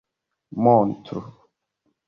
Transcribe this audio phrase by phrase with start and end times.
[0.63, 1.21] montru